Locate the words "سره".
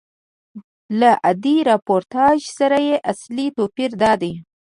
2.59-2.77